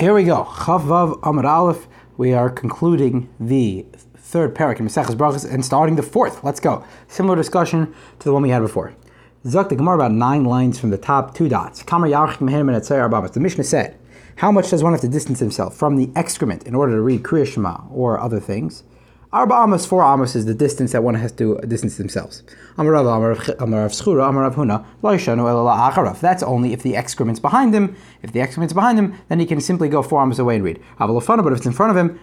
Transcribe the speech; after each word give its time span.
Here 0.00 0.14
we 0.14 0.24
go. 0.24 0.44
Chaf 0.64 0.84
Vav 0.84 1.20
Amud 1.20 1.44
Aleph. 1.44 1.86
We 2.16 2.32
are 2.32 2.48
concluding 2.48 3.28
the 3.38 3.84
third 4.16 4.54
parak 4.54 4.80
in 4.80 4.86
Maseches 4.86 5.14
Brachos 5.14 5.44
and 5.44 5.62
starting 5.62 5.96
the 5.96 6.02
fourth. 6.02 6.42
Let's 6.42 6.58
go. 6.58 6.82
Similar 7.06 7.36
discussion 7.36 7.94
to 8.18 8.24
the 8.24 8.32
one 8.32 8.40
we 8.40 8.48
had 8.48 8.60
before. 8.60 8.94
Zok 9.44 9.68
the 9.68 9.76
Gemara 9.76 9.96
about 9.96 10.12
nine 10.12 10.44
lines 10.44 10.80
from 10.80 10.88
the 10.88 10.96
top, 10.96 11.34
two 11.34 11.50
dots. 11.50 11.82
The 11.82 13.40
Mishnah 13.40 13.64
said, 13.64 13.98
how 14.36 14.50
much 14.50 14.70
does 14.70 14.82
one 14.82 14.92
have 14.92 15.02
to 15.02 15.08
distance 15.08 15.38
himself 15.38 15.76
from 15.76 15.96
the 15.96 16.10
excrement 16.16 16.62
in 16.62 16.74
order 16.74 16.94
to 16.94 17.02
read 17.02 17.22
Kriya 17.22 17.46
Shema 17.46 17.82
or 17.90 18.18
other 18.18 18.40
things? 18.40 18.84
Arba 19.32 19.62
amos, 19.62 19.86
four 19.86 20.02
amos 20.02 20.34
is 20.34 20.44
the 20.44 20.54
distance 20.54 20.90
that 20.90 21.04
one 21.04 21.14
has 21.14 21.30
to 21.30 21.56
distance 21.58 21.98
themselves. 21.98 22.42
That's 22.76 24.02
only 26.42 26.72
if 26.72 26.82
the 26.82 26.96
excrement's 26.96 27.38
behind 27.38 27.72
him. 27.72 27.94
If 28.24 28.32
the 28.32 28.40
excrement's 28.40 28.72
behind 28.72 28.98
him, 28.98 29.14
then 29.28 29.38
he 29.38 29.46
can 29.46 29.60
simply 29.60 29.88
go 29.88 30.02
four 30.02 30.20
amos 30.20 30.40
away 30.40 30.56
and 30.56 30.64
read. 30.64 30.82
But 30.98 31.16
if 31.16 31.30
it's 31.30 31.66
in 31.66 31.72
front 31.72 31.92
of 31.92 31.96
him, 31.96 32.18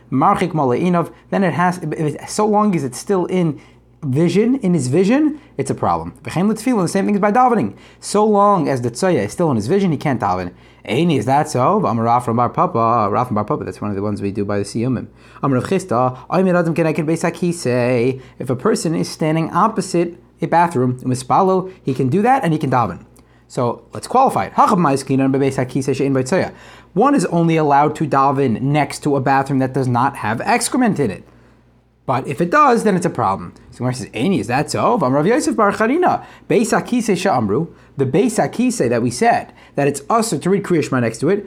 then 1.30 1.46
it 1.46 1.54
has, 1.54 1.80
so 2.28 2.46
long 2.46 2.76
as 2.76 2.84
it's 2.84 2.98
still 2.98 3.26
in 3.28 3.62
vision, 4.04 4.56
in 4.56 4.74
his 4.74 4.88
vision, 4.88 5.40
it's 5.58 5.70
a 5.70 5.76
problem. 5.76 6.14
V'chein 6.24 6.48
the 6.54 6.88
same 6.88 7.06
thing 7.06 7.16
as 7.16 7.22
by 7.22 7.32
davening. 7.32 7.76
So 8.00 8.26
long 8.26 8.68
as 8.68 8.82
the 8.82 8.92
tzoya 8.92 9.26
is 9.26 9.32
still 9.32 9.50
in 9.50 9.56
his 9.56 9.68
vision, 9.68 9.92
he 9.92 9.98
can't 9.98 10.22
daven. 10.22 10.54
Eini, 10.86 11.18
is 11.18 11.26
that 11.26 11.50
so? 11.50 11.86
Amar 11.86 12.22
from 12.22 12.38
Bar 12.38 12.50
Papa, 12.50 13.10
Raf 13.12 13.34
Bar 13.34 13.44
Papa, 13.44 13.66
that's 13.66 13.82
one 13.82 13.90
of 13.90 13.96
the 13.96 14.02
ones 14.02 14.22
we 14.22 14.32
do 14.32 14.46
by 14.46 14.60
the 14.60 14.64
Siyumim. 14.64 15.08
Chista, 15.42 16.18
Keneked 16.30 17.06
Beisak, 17.06 17.54
say, 17.54 18.22
if 18.40 18.50
a 18.50 18.56
person 18.56 18.96
is 18.96 19.10
standing 19.10 19.50
opposite 19.52 20.18
a 20.42 20.46
bathroom, 20.46 21.00
Mispalo, 21.02 21.74
he 21.84 21.94
can 21.94 22.10
do 22.10 22.22
that 22.22 22.44
and 22.44 22.54
he 22.54 22.60
can 22.60 22.70
daven. 22.70 23.06
So 23.48 23.86
let's 23.94 24.08
qualify 24.08 24.46
it. 24.48 24.54
One 26.94 27.16
is 27.16 27.26
only 27.26 27.58
allowed 27.58 27.96
to 27.96 28.08
daven 28.08 28.62
next 28.62 29.04
to 29.04 29.16
a 29.16 29.22
bathroom 29.22 29.60
that 29.60 29.74
does 29.74 29.88
not 29.88 30.18
have 30.18 30.42
excrement 30.42 31.00
in 31.00 31.12
it. 31.12 31.24
But 32.08 32.26
if 32.26 32.40
it 32.40 32.50
does, 32.50 32.86
then 32.86 32.96
it's 32.96 33.06
a 33.06 33.12
problem. 33.12 33.54
So 33.72 33.80
Gemara 33.80 33.94
says, 33.94 34.10
Any, 34.14 34.40
is 34.40 34.48
that 34.48 34.72
so? 34.72 34.98
Rav 34.98 35.28
Yosef 35.28 35.58
Bar 35.58 35.74
Chanina, 35.74 36.26
Beis 36.50 36.72
Akise 36.72 37.16
Sha'amru, 37.18 37.72
the 37.98 38.06
Beis 38.06 38.40
Akise 38.40 38.90
that 38.90 39.02
we 39.02 39.12
said, 39.12 39.54
that 39.78 39.88
it's 39.88 40.02
usher 40.10 40.38
to 40.40 40.50
read 40.50 40.64
Kriyashma 40.64 41.00
next 41.00 41.20
to 41.20 41.30
it. 41.30 41.46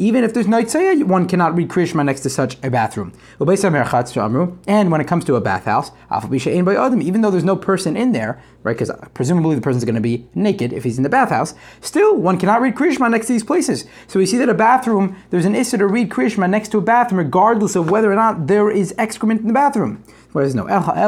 Even 0.00 0.22
if 0.22 0.32
there's 0.34 0.46
Naitzaya, 0.46 1.02
one 1.02 1.26
cannot 1.26 1.56
read 1.56 1.68
Kriyashma 1.68 2.04
next 2.04 2.20
to 2.20 2.30
such 2.30 2.56
a 2.62 2.70
bathroom. 2.70 3.12
And 3.40 4.92
when 4.92 5.00
it 5.00 5.08
comes 5.08 5.24
to 5.24 5.34
a 5.36 5.40
bathhouse, 5.40 5.90
even 6.12 7.22
though 7.22 7.30
there's 7.30 7.42
no 7.42 7.56
person 7.56 7.96
in 7.96 8.12
there, 8.12 8.38
right, 8.62 8.74
because 8.74 8.92
presumably 9.14 9.54
the 9.54 9.62
person's 9.62 9.86
going 9.86 9.94
to 9.94 10.02
be 10.02 10.28
naked 10.34 10.74
if 10.74 10.84
he's 10.84 10.98
in 10.98 11.04
the 11.04 11.08
bathhouse, 11.08 11.54
still 11.80 12.14
one 12.14 12.38
cannot 12.38 12.60
read 12.60 12.74
Kriyashma 12.74 13.10
next 13.10 13.28
to 13.28 13.32
these 13.32 13.42
places. 13.42 13.86
So 14.06 14.18
we 14.18 14.26
see 14.26 14.36
that 14.36 14.50
a 14.50 14.54
bathroom, 14.54 15.16
there's 15.30 15.46
an 15.46 15.54
issa 15.54 15.78
to 15.78 15.86
read 15.86 16.10
Kriyashma 16.10 16.50
next 16.50 16.68
to 16.72 16.78
a 16.78 16.82
bathroom 16.82 17.20
regardless 17.20 17.76
of 17.76 17.90
whether 17.90 18.12
or 18.12 18.16
not 18.16 18.46
there 18.46 18.70
is 18.70 18.94
excrement 18.98 19.40
in 19.40 19.46
the 19.46 19.54
bathroom. 19.54 20.04
Whereas 20.32 20.54
no, 20.54 20.66
rather 20.66 21.00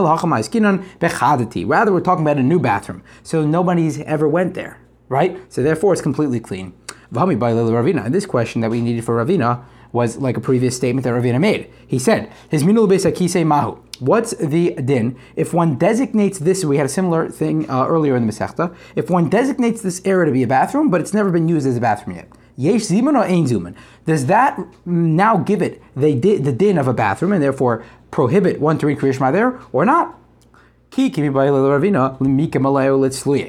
we're 1.92 2.00
talking 2.00 2.24
about 2.24 2.38
a 2.38 2.42
new 2.42 2.58
bathroom, 2.58 3.02
so 3.22 3.44
nobody's 3.44 4.00
ever 4.00 4.26
went 4.26 4.54
there, 4.54 4.78
right? 5.10 5.38
So 5.52 5.62
therefore 5.62 5.92
it's 5.92 6.00
completely 6.00 6.40
clean. 6.40 6.72
Vami 7.12 7.38
by 7.38 7.52
Ravina. 7.52 8.06
And 8.06 8.14
this 8.14 8.24
question 8.24 8.62
that 8.62 8.70
we 8.70 8.80
needed 8.80 9.04
for 9.04 9.22
Ravina 9.22 9.62
was 9.92 10.16
like 10.16 10.36
a 10.36 10.40
previous 10.40 10.76
statement 10.76 11.04
that 11.04 11.12
Ravina 11.12 11.40
made. 11.40 11.68
He 11.86 11.98
said, 11.98 12.32
"His 12.48 12.62
minul 12.62 12.88
besakise 12.88 13.44
mahu." 13.44 13.78
What's 13.98 14.30
the 14.36 14.74
din 14.76 15.18
if 15.36 15.52
one 15.52 15.76
designates 15.76 16.38
this? 16.38 16.64
We 16.64 16.78
had 16.78 16.86
a 16.86 16.88
similar 16.88 17.28
thing 17.28 17.68
uh, 17.68 17.86
earlier 17.86 18.16
in 18.16 18.26
the 18.26 18.32
Masechta. 18.32 18.74
If 18.96 19.10
one 19.10 19.28
designates 19.28 19.82
this 19.82 20.00
area 20.06 20.26
to 20.26 20.32
be 20.32 20.42
a 20.42 20.46
bathroom, 20.46 20.88
but 20.88 21.00
it's 21.02 21.12
never 21.12 21.30
been 21.30 21.48
used 21.48 21.66
as 21.66 21.76
a 21.76 21.80
bathroom 21.80 22.16
yet. 22.16 22.28
Yesh 22.56 22.82
zimun 22.82 23.14
or 23.14 23.24
ein 23.24 23.44
zimun? 23.46 23.74
Does 24.06 24.26
that 24.26 24.58
now 24.86 25.38
give 25.38 25.60
it 25.60 25.82
the, 25.96 26.14
the 26.14 26.52
din 26.52 26.78
of 26.78 26.88
a 26.88 26.94
bathroom 26.94 27.32
and 27.32 27.42
therefore 27.42 27.84
prohibit 28.10 28.60
one 28.60 28.78
to 28.78 28.86
read 28.86 28.98
Kriyashma 28.98 29.32
there 29.32 29.60
or 29.72 29.84
not? 29.84 30.19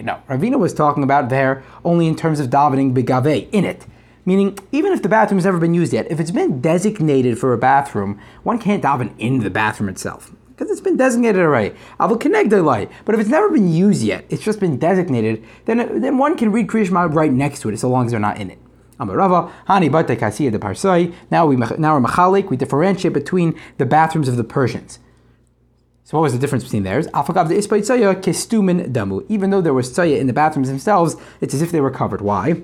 No, 0.03 0.21
Ravina 0.29 0.59
was 0.59 0.73
talking 0.73 1.01
about 1.03 1.29
there 1.29 1.63
only 1.83 2.07
in 2.07 2.15
terms 2.15 2.39
of 2.39 2.51
davening 2.51 2.93
begave, 2.93 3.49
in 3.51 3.65
it. 3.65 3.85
Meaning, 4.25 4.59
even 4.71 4.93
if 4.93 5.01
the 5.01 5.09
bathroom 5.09 5.39
has 5.39 5.45
never 5.45 5.57
been 5.57 5.73
used 5.73 5.91
yet, 5.91 6.09
if 6.11 6.19
it's 6.19 6.29
been 6.29 6.61
designated 6.61 7.39
for 7.39 7.53
a 7.53 7.57
bathroom, 7.57 8.19
one 8.43 8.59
can't 8.59 8.83
daven 8.83 9.13
in 9.17 9.39
the 9.39 9.49
bathroom 9.49 9.89
itself. 9.89 10.31
Because 10.49 10.69
it's 10.69 10.81
been 10.81 10.97
designated 10.97 11.41
already. 11.41 11.75
I 11.99 12.05
will 12.05 12.19
connect 12.19 12.51
the 12.51 12.61
light. 12.61 12.91
But 13.05 13.15
if 13.15 13.21
it's 13.21 13.31
never 13.31 13.49
been 13.49 13.73
used 13.73 14.03
yet, 14.03 14.25
it's 14.29 14.43
just 14.43 14.59
been 14.59 14.77
designated, 14.77 15.43
then, 15.65 15.99
then 15.99 16.19
one 16.19 16.37
can 16.37 16.51
read 16.51 16.67
Kriyashma 16.67 17.11
right 17.11 17.33
next 17.33 17.61
to 17.61 17.69
it, 17.69 17.77
so 17.77 17.89
long 17.89 18.05
as 18.05 18.11
they're 18.11 18.19
not 18.19 18.39
in 18.39 18.51
it. 18.51 18.59
Amarava, 18.99 19.51
Hani 19.67 19.89
Bate. 19.91 21.11
Now 21.31 21.47
we 21.47 21.55
now 21.55 21.97
we're 21.97 22.07
Machalik, 22.07 22.51
we 22.51 22.57
differentiate 22.57 23.13
between 23.13 23.59
the 23.79 23.85
bathrooms 23.87 24.27
of 24.27 24.37
the 24.37 24.43
Persians. 24.43 24.99
So 26.11 26.17
what 26.17 26.23
was 26.23 26.33
the 26.33 26.39
difference 26.39 26.65
between 26.65 26.83
theirs? 26.83 27.07
Even 27.07 27.15
though 29.49 29.61
there 29.61 29.73
was 29.73 29.89
tzaya 29.89 30.19
in 30.19 30.27
the 30.27 30.33
bathrooms 30.33 30.67
themselves, 30.67 31.15
it's 31.39 31.53
as 31.53 31.61
if 31.61 31.71
they 31.71 31.79
were 31.79 31.89
covered. 31.89 32.19
Why? 32.19 32.63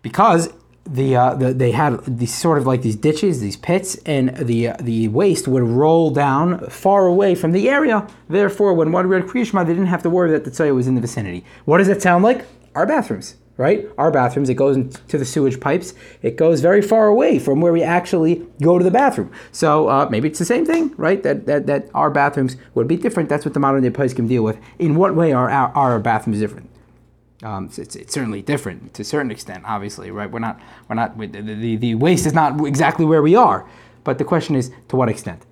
Because 0.00 0.52
the, 0.84 1.16
uh, 1.16 1.34
the, 1.34 1.52
they 1.52 1.72
had 1.72 2.04
these 2.04 2.32
sort 2.32 2.56
of 2.56 2.68
like 2.68 2.82
these 2.82 2.94
ditches, 2.94 3.40
these 3.40 3.56
pits, 3.56 3.96
and 4.06 4.28
the 4.36 4.68
uh, 4.68 4.76
the 4.78 5.08
waste 5.08 5.48
would 5.48 5.64
roll 5.64 6.12
down 6.12 6.70
far 6.70 7.06
away 7.06 7.34
from 7.34 7.50
the 7.50 7.68
area. 7.68 8.06
Therefore, 8.28 8.72
when 8.74 8.92
one 8.92 9.08
read 9.08 9.24
Kriyishma, 9.24 9.66
they 9.66 9.72
didn't 9.72 9.86
have 9.86 10.04
to 10.04 10.10
worry 10.10 10.30
that 10.30 10.44
the 10.44 10.52
tzaya 10.52 10.72
was 10.72 10.86
in 10.86 10.94
the 10.94 11.00
vicinity. 11.00 11.44
What 11.64 11.78
does 11.78 11.88
that 11.88 12.00
sound 12.00 12.22
like? 12.22 12.46
Our 12.76 12.86
bathrooms 12.86 13.34
right? 13.58 13.86
Our 13.98 14.10
bathrooms, 14.10 14.48
it 14.48 14.54
goes 14.54 14.76
into 14.76 15.18
the 15.18 15.24
sewage 15.24 15.60
pipes. 15.60 15.92
It 16.22 16.36
goes 16.36 16.60
very 16.60 16.80
far 16.80 17.08
away 17.08 17.38
from 17.38 17.60
where 17.60 17.72
we 17.72 17.82
actually 17.82 18.46
go 18.62 18.78
to 18.78 18.84
the 18.84 18.90
bathroom. 18.90 19.30
So 19.52 19.88
uh, 19.88 20.08
maybe 20.08 20.28
it's 20.28 20.38
the 20.38 20.44
same 20.44 20.64
thing, 20.64 20.94
right? 20.96 21.22
That, 21.24 21.44
that 21.46 21.66
that 21.66 21.90
our 21.92 22.08
bathrooms 22.08 22.56
would 22.74 22.88
be 22.88 22.96
different. 22.96 23.28
That's 23.28 23.44
what 23.44 23.54
the 23.54 23.60
modern 23.60 23.82
day 23.82 23.90
place 23.90 24.14
can 24.14 24.28
deal 24.28 24.44
with. 24.44 24.58
In 24.78 24.94
what 24.94 25.14
way 25.16 25.32
are 25.32 25.50
our, 25.50 25.72
our 25.74 25.98
bathrooms 25.98 26.38
different? 26.38 26.70
Um, 27.42 27.66
it's, 27.76 27.94
it's, 27.94 28.14
certainly 28.14 28.42
different 28.42 28.94
to 28.94 29.02
a 29.02 29.04
certain 29.04 29.30
extent, 29.30 29.64
obviously, 29.66 30.10
right? 30.10 30.30
We're 30.30 30.38
not, 30.38 30.60
we're 30.88 30.96
not, 30.96 31.18
the, 31.18 31.26
the, 31.26 31.76
the 31.76 31.94
waste 31.96 32.26
is 32.26 32.32
not 32.32 32.64
exactly 32.64 33.04
where 33.04 33.22
we 33.22 33.34
are. 33.34 33.68
But 34.04 34.18
the 34.18 34.24
question 34.24 34.54
is, 34.54 34.70
to 34.88 34.96
what 34.96 35.08
extent? 35.08 35.44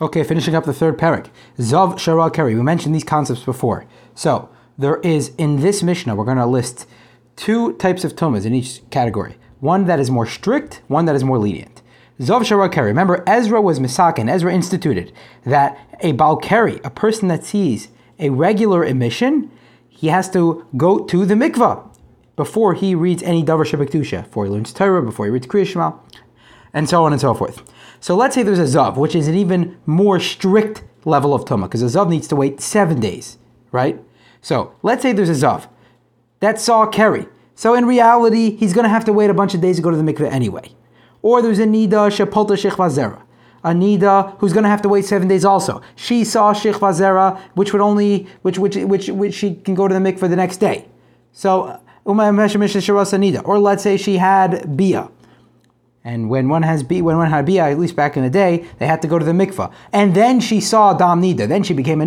Okay, 0.00 0.24
finishing 0.24 0.54
up 0.54 0.64
the 0.64 0.72
third 0.72 0.98
parak. 0.98 1.28
Zav 1.58 1.94
Sharal 1.94 2.32
Keri. 2.32 2.54
We 2.54 2.62
mentioned 2.62 2.94
these 2.94 3.04
concepts 3.04 3.44
before. 3.44 3.86
So, 4.14 4.48
there 4.78 4.96
is, 5.00 5.32
in 5.36 5.60
this 5.60 5.82
Mishnah, 5.82 6.14
we're 6.14 6.24
going 6.24 6.38
to 6.38 6.46
list 6.46 6.86
two 7.36 7.74
types 7.74 8.04
of 8.04 8.14
tumas 8.14 8.44
in 8.44 8.54
each 8.54 8.88
category. 8.90 9.36
One 9.60 9.86
that 9.86 10.00
is 10.00 10.10
more 10.10 10.26
strict, 10.26 10.82
one 10.88 11.04
that 11.06 11.14
is 11.14 11.24
more 11.24 11.38
lenient. 11.38 11.82
Zov 12.20 12.42
Sharakari. 12.42 12.86
Remember, 12.86 13.24
Ezra 13.26 13.60
was 13.60 13.80
misakin. 13.80 14.30
Ezra 14.30 14.52
instituted 14.52 15.12
that 15.44 15.78
a 16.00 16.12
balkari, 16.12 16.84
a 16.84 16.90
person 16.90 17.28
that 17.28 17.44
sees 17.44 17.88
a 18.18 18.30
regular 18.30 18.84
emission, 18.84 19.50
he 19.88 20.08
has 20.08 20.30
to 20.30 20.66
go 20.76 20.98
to 20.98 21.24
the 21.24 21.34
mikvah 21.34 21.88
before 22.36 22.74
he 22.74 22.94
reads 22.94 23.22
any 23.22 23.42
davar 23.42 23.64
shabaktusha, 23.64 24.24
before 24.24 24.44
he 24.44 24.50
learns 24.50 24.72
Torah, 24.72 25.02
before 25.02 25.26
he 25.26 25.30
reads 25.30 25.46
Kriya 25.46 25.66
Shema, 25.66 25.92
and 26.72 26.88
so 26.88 27.04
on 27.04 27.12
and 27.12 27.20
so 27.20 27.34
forth. 27.34 27.62
So 28.00 28.16
let's 28.16 28.34
say 28.34 28.42
there's 28.42 28.58
a 28.58 28.62
zav, 28.62 28.96
which 28.96 29.14
is 29.14 29.28
an 29.28 29.34
even 29.34 29.78
more 29.86 30.18
strict 30.18 30.82
level 31.04 31.34
of 31.34 31.44
tuma, 31.44 31.64
because 31.64 31.82
a 31.82 31.86
zav 31.86 32.08
needs 32.08 32.26
to 32.28 32.36
wait 32.36 32.60
seven 32.60 33.00
days, 33.00 33.38
right? 33.70 34.00
So 34.40 34.74
let's 34.82 35.02
say 35.02 35.12
there's 35.12 35.28
a 35.28 35.46
zav 35.46 35.68
that 36.42 36.60
saw 36.60 36.86
Kerry. 36.86 37.26
So 37.54 37.74
in 37.74 37.86
reality, 37.86 38.56
he's 38.56 38.74
going 38.74 38.82
to 38.82 38.90
have 38.90 39.04
to 39.04 39.12
wait 39.12 39.30
a 39.30 39.34
bunch 39.34 39.54
of 39.54 39.60
days 39.60 39.76
to 39.76 39.82
go 39.82 39.92
to 39.92 39.96
the 39.96 40.02
mikveh 40.02 40.30
anyway. 40.30 40.72
Or 41.22 41.40
there's 41.40 41.60
a 41.60 41.66
Nida 41.66 42.10
Shepolta 42.10 42.58
Sheikh 42.58 42.72
Vazera. 42.72 43.22
A 43.62 43.70
Nida 43.70 44.36
who's 44.38 44.52
going 44.52 44.64
to 44.64 44.68
have 44.68 44.82
to 44.82 44.88
wait 44.88 45.04
seven 45.04 45.28
days 45.28 45.44
also. 45.44 45.80
She 45.94 46.24
saw 46.24 46.52
Sheikh 46.52 46.76
Vazera, 46.76 47.40
which 47.54 47.72
would 47.72 47.80
only, 47.80 48.26
which, 48.42 48.58
which, 48.58 48.74
which, 48.74 49.08
which 49.08 49.34
she 49.34 49.54
can 49.54 49.76
go 49.76 49.86
to 49.86 49.94
the 49.94 50.00
mikveh 50.00 50.28
the 50.28 50.34
next 50.34 50.56
day. 50.56 50.88
So, 51.30 51.78
Anida. 53.12 53.46
or 53.46 53.60
let's 53.60 53.84
say 53.84 53.96
she 53.96 54.16
had 54.16 54.76
Bia. 54.76 55.08
And 56.02 56.28
when 56.28 56.48
one 56.48 56.64
has 56.64 56.82
B, 56.82 57.02
when 57.02 57.16
one 57.18 57.30
had 57.30 57.46
Bia, 57.46 57.70
at 57.70 57.78
least 57.78 57.94
back 57.94 58.16
in 58.16 58.24
the 58.24 58.30
day, 58.30 58.66
they 58.80 58.88
had 58.88 59.00
to 59.02 59.08
go 59.08 59.20
to 59.20 59.24
the 59.24 59.30
mikveh. 59.30 59.72
And 59.92 60.16
then 60.16 60.40
she 60.40 60.60
saw 60.60 60.92
Dam 60.92 61.22
Nida. 61.22 61.46
Then 61.46 61.62
she 61.62 61.72
became 61.72 62.00
a 62.00 62.04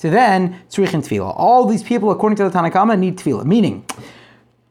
So 0.00 0.08
then, 0.08 0.62
tzrichin 0.70 1.02
tefillah. 1.06 1.34
All 1.36 1.66
these 1.66 1.82
people, 1.82 2.10
according 2.10 2.36
to 2.36 2.44
the 2.44 2.50
Tanna 2.50 2.70
Kamma, 2.70 2.98
need 2.98 3.18
tefillah. 3.18 3.44
Meaning, 3.44 3.84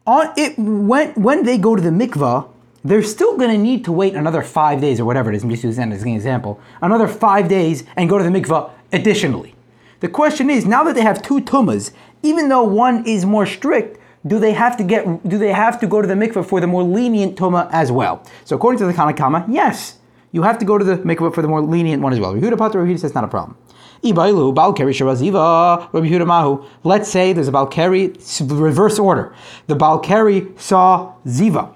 on 0.07 0.33
it 0.35 0.57
when 0.57 1.11
when 1.13 1.43
they 1.43 1.59
go 1.59 1.75
to 1.75 1.81
the 1.83 1.91
mikvah, 1.91 2.49
they're 2.83 3.03
still 3.03 3.37
going 3.37 3.51
to 3.51 3.57
need 3.59 3.85
to 3.85 3.91
wait 3.91 4.15
another 4.15 4.41
five 4.41 4.81
days 4.81 4.99
or 4.99 5.05
whatever 5.05 5.31
it 5.31 5.35
is. 5.35 5.43
I'm 5.43 5.51
just 5.51 5.63
using 5.63 5.87
that 5.87 5.95
as 5.95 6.01
an 6.01 6.07
example. 6.07 6.59
Another 6.81 7.07
five 7.07 7.47
days 7.47 7.83
and 7.95 8.09
go 8.09 8.17
to 8.17 8.23
the 8.23 8.31
mikvah 8.31 8.71
additionally. 8.91 9.53
The 9.99 10.07
question 10.07 10.49
is, 10.49 10.65
now 10.65 10.83
that 10.85 10.95
they 10.95 11.03
have 11.03 11.21
two 11.21 11.41
tumas, 11.41 11.91
even 12.23 12.49
though 12.49 12.63
one 12.63 13.05
is 13.05 13.23
more 13.23 13.45
strict, 13.45 13.99
do 14.25 14.39
they 14.39 14.53
have 14.53 14.77
to 14.77 14.83
get 14.83 15.05
do 15.29 15.37
they 15.37 15.53
have 15.53 15.79
to 15.81 15.85
go 15.85 16.01
to 16.01 16.07
the 16.07 16.15
mikvah 16.15 16.43
for 16.43 16.59
the 16.59 16.65
more 16.65 16.81
lenient 16.81 17.37
tuma 17.37 17.69
as 17.71 17.91
well? 17.91 18.25
So 18.45 18.55
according 18.55 18.79
to 18.79 18.87
the 18.87 18.93
Tanna 18.93 19.13
Kamma, 19.13 19.45
yes, 19.47 19.99
you 20.31 20.41
have 20.41 20.57
to 20.57 20.65
go 20.65 20.79
to 20.79 20.83
the 20.83 20.97
mikvah 20.97 21.35
for 21.35 21.43
the 21.43 21.47
more 21.47 21.61
lenient 21.61 22.01
one 22.01 22.13
as 22.13 22.19
well. 22.19 22.33
Rehuda 22.33 22.57
Patra 22.57 22.83
Rehuda 22.83 22.97
says 22.97 23.13
not 23.13 23.25
a 23.25 23.27
problem. 23.27 23.55
Ibailu, 24.03 24.53
Balkari 24.53 24.93
Sharaziva, 24.93 25.91
Rabbi 25.93 26.67
Let's 26.83 27.09
say 27.09 27.33
there's 27.33 27.47
a 27.47 27.51
Balkari, 27.51 28.15
reverse 28.49 28.99
order. 28.99 29.33
The 29.67 29.75
Balkari 29.75 30.59
saw 30.59 31.13
Ziva. 31.25 31.73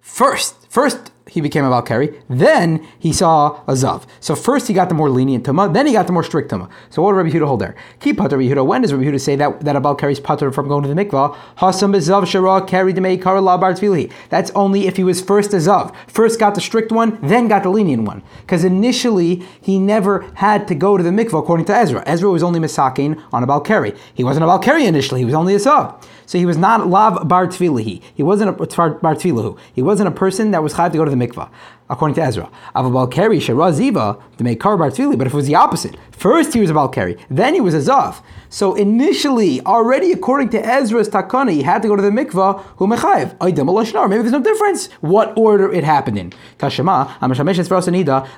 First, 0.00 0.70
first 0.70 1.10
he 1.28 1.40
became 1.40 1.64
a 1.64 1.70
Balkari. 1.70 2.20
Then 2.28 2.86
he 2.98 3.12
saw 3.12 3.62
a 3.66 3.72
Zav. 3.72 4.04
So 4.20 4.34
first 4.34 4.68
he 4.68 4.74
got 4.74 4.88
the 4.88 4.94
more 4.94 5.08
lenient 5.08 5.44
Tuma, 5.44 5.72
then 5.72 5.86
he 5.86 5.92
got 5.92 6.06
the 6.06 6.12
more 6.12 6.22
strict 6.22 6.50
Tuma. 6.50 6.68
So 6.90 7.02
what 7.02 7.12
did 7.12 7.16
Rabbi 7.16 7.30
Yehuda 7.30 7.46
hold 7.46 7.60
there? 7.60 7.74
Keep 8.00 8.18
Pater 8.18 8.36
Rabbi 8.36 8.50
Yehuda. 8.50 8.66
When 8.66 8.82
does 8.82 8.92
Rabbi 8.92 9.04
Yehuda 9.04 9.20
say 9.20 9.36
that, 9.36 9.60
that 9.62 9.74
a 9.74 9.80
Balkari 9.80 10.12
is 10.12 10.20
Pater 10.20 10.52
from 10.52 10.68
going 10.68 10.82
to 10.82 10.88
the 10.88 10.94
mikvah? 10.94 11.34
Hasam 11.58 11.94
Zav 11.96 12.24
Shara 12.24 12.94
the 12.94 13.00
Meikar 13.00 13.40
Labar 13.40 13.78
Tvili. 13.78 14.12
That's 14.28 14.50
only 14.50 14.86
if 14.86 14.96
he 14.96 15.04
was 15.04 15.20
first 15.22 15.52
a 15.54 15.56
Zav. 15.56 15.94
First 16.08 16.38
got 16.38 16.54
the 16.54 16.60
strict 16.60 16.92
one, 16.92 17.18
then 17.22 17.48
got 17.48 17.62
the 17.62 17.70
lenient 17.70 18.04
one. 18.04 18.22
Because 18.42 18.64
initially 18.64 19.42
he 19.60 19.78
never 19.78 20.30
had 20.34 20.68
to 20.68 20.74
go 20.74 20.96
to 20.96 21.02
the 21.02 21.10
mikvah 21.10 21.38
according 21.38 21.66
to 21.66 21.74
Ezra. 21.74 22.02
Ezra 22.06 22.30
was 22.30 22.42
only 22.42 22.60
Misakin 22.60 23.22
on 23.32 23.42
a 23.42 23.46
Balkari. 23.46 23.96
He 24.12 24.24
wasn't 24.24 24.44
a 24.44 24.48
Balkari 24.48 24.86
initially, 24.86 25.20
he 25.22 25.24
was 25.24 25.34
only 25.34 25.54
a 25.54 25.58
Zav. 25.58 26.02
So 26.26 26.38
he 26.38 26.46
was 26.46 26.56
not 26.56 26.86
Lav 26.88 27.28
Bar 27.28 27.46
Tfilahi. 27.48 28.02
He 28.14 28.22
wasn't 28.22 28.50
a 28.50 28.52
Bar 28.52 29.14
Tfilahu. 29.14 29.58
He 29.72 29.82
wasn't 29.82 30.08
a 30.08 30.12
person 30.12 30.50
that 30.52 30.62
was 30.62 30.74
chayav 30.74 30.92
to 30.92 30.98
go 30.98 31.04
to 31.04 31.10
the 31.10 31.16
mikvah 31.16 31.50
according 31.90 32.14
to 32.14 32.22
Ezra. 32.22 32.50
Avabal 32.74 33.10
Keri 33.10 33.38
Sharaziva 33.38 34.20
to 34.38 34.44
make 34.44 34.60
Bar 34.60 34.76
But 34.76 35.26
if 35.26 35.32
it 35.32 35.34
was 35.34 35.46
the 35.46 35.54
opposite, 35.54 35.96
first 36.10 36.54
he 36.54 36.60
was 36.60 36.70
a 36.70 36.74
Balkari, 36.74 37.20
then 37.30 37.54
he 37.54 37.60
was 37.60 37.74
a 37.74 37.78
Zav. 37.78 38.22
So 38.48 38.74
initially, 38.74 39.60
already 39.62 40.12
according 40.12 40.50
to 40.50 40.64
Ezra's 40.64 41.08
Takana, 41.08 41.52
he 41.52 41.62
had 41.62 41.82
to 41.82 41.88
go 41.88 41.96
to 41.96 42.02
the 42.02 42.10
mikvah 42.10 42.60
who 42.76 42.86
mechayev. 42.86 43.36
Maybe 44.08 44.22
there's 44.22 44.32
no 44.32 44.42
difference 44.42 44.86
what 45.00 45.36
order 45.36 45.72
it 45.72 45.84
happened 45.84 46.18
in. 46.18 46.32
Tashema, 46.58 47.10